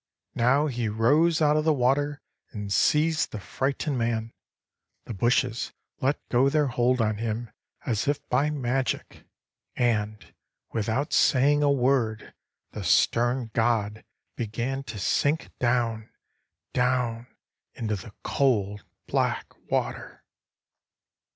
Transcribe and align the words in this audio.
"Now 0.33 0.65
he 0.65 0.89
rose 0.89 1.43
out 1.43 1.57
of 1.57 1.63
the 1.63 1.71
water; 1.75 2.23
and 2.51 2.73
seized 2.73 3.31
the 3.31 3.39
frightened 3.39 3.99
man. 3.99 4.33
The 5.05 5.13
bushes 5.13 5.73
let 5.99 6.19
go 6.29 6.49
their 6.49 6.65
hold 6.65 6.99
on 6.99 7.17
him 7.17 7.51
as 7.85 8.07
if 8.07 8.27
by 8.27 8.49
magic; 8.49 9.25
and, 9.75 10.33
without 10.73 11.13
saying 11.13 11.61
a 11.61 11.71
word 11.71 12.33
the 12.71 12.83
stern 12.83 13.51
god 13.53 14.03
began 14.35 14.81
to 14.85 14.97
sink 14.97 15.51
down, 15.59 16.09
down 16.73 17.27
into 17.75 17.95
the 17.95 18.11
cold, 18.23 18.83
black 19.05 19.53
water." 19.69 20.23